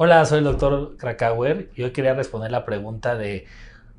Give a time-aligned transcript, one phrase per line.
[0.00, 3.46] Hola, soy el doctor Krakauer y hoy quería responder la pregunta de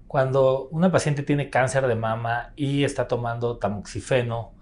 [0.08, 4.54] cuando una paciente tiene cáncer de mama y está tomando tamoxifeno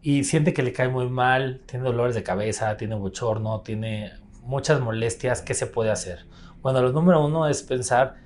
[0.00, 4.12] y siente que le cae muy mal, tiene dolores de cabeza, tiene bochorno, tiene
[4.42, 6.26] muchas molestias, ¿qué se puede hacer?
[6.62, 8.18] Bueno, lo número uno es pensar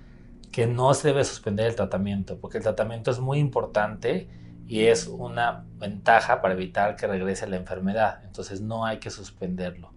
[0.52, 4.28] que no se debe suspender el tratamiento, porque el tratamiento es muy importante
[4.66, 8.20] y es una ventaja para evitar que regrese la enfermedad.
[8.24, 9.92] Entonces no hay que suspenderlo.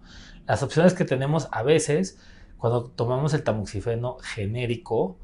[0.46, 2.18] Las opciones que tenemos a veces
[2.58, 5.16] cuando tomamos el tamoxifeno genérico,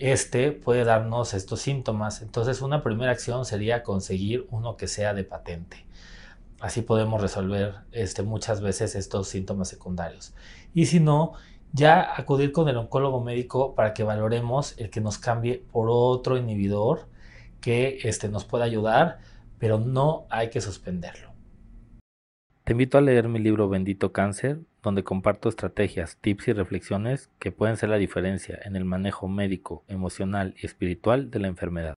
[0.00, 2.20] este puede darnos estos síntomas.
[2.20, 5.86] Entonces, una primera acción sería conseguir uno que sea de patente.
[6.58, 10.34] Así podemos resolver este, muchas veces estos síntomas secundarios.
[10.74, 11.34] Y si no,
[11.72, 16.36] ya acudir con el oncólogo médico para que valoremos el que nos cambie por otro
[16.36, 17.06] inhibidor
[17.60, 19.18] que este, nos pueda ayudar,
[19.58, 21.30] pero no hay que suspenderlo.
[22.64, 27.52] Te invito a leer mi libro Bendito Cáncer donde comparto estrategias, tips y reflexiones que
[27.52, 31.94] pueden ser la diferencia en el manejo médico, emocional y espiritual de la enfermedad.